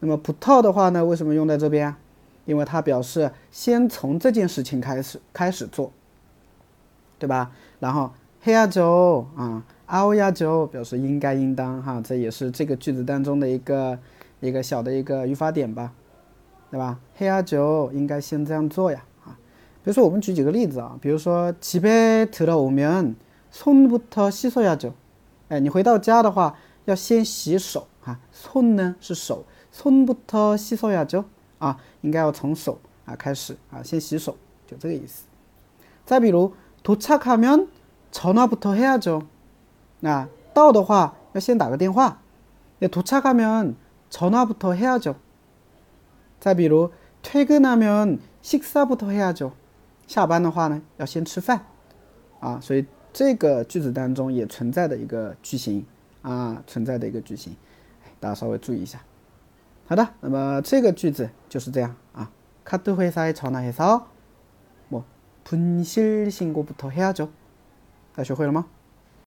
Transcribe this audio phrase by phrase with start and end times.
[0.00, 1.94] 那么葡萄的话呢，为什么用在这边？
[2.44, 5.92] 因为它表示先从这件事情开始开始做，
[7.18, 7.50] 对吧？
[7.80, 8.10] 然后
[8.44, 13.98] here 啊，阿 o 亚走，表示应该应当哈，这也是这个句子当中的一个
[14.40, 15.90] 一个小的一个语法点吧。
[16.70, 16.98] 对吧？
[17.18, 19.32] 해야 죠， 应该先这样做呀，啊，
[19.82, 23.14] 比如说我们举几个例子啊，比如说집에들어오면
[23.52, 24.92] 손부터씻어야 죠，
[25.48, 31.24] 哎，你回到家的话要先洗手啊，손呢是手，손부터씻어야 죠，
[31.58, 34.36] 啊，应该要从手啊开始啊，先洗手，
[34.66, 35.24] 就这个意思。
[36.04, 36.52] 再比如
[36.84, 37.66] 도착하면
[38.12, 39.22] 전화부터해야 죠，
[40.00, 42.20] 那到的话要先打个电话，
[42.80, 43.72] 야도착하면
[44.10, 45.14] 전화부터해야 죠。
[46.40, 46.90] 再比如，
[47.22, 49.52] 퇴근하면식사부터해야 죠。
[50.06, 51.60] 下班的话呢，要先吃饭
[52.40, 52.60] 啊。
[52.60, 55.84] 所以这个句子当中也存在的一个句型
[56.22, 57.54] 啊，存在的一个句型，
[58.20, 59.00] 大家稍微注意一下。
[59.86, 62.30] 好的，那么这个句子就是这样啊。
[62.64, 64.02] 카드회사에전화해서
[64.90, 65.02] 뭐
[65.46, 67.28] 분실신고부터해야 죠。
[68.14, 68.66] 大家学会了吗？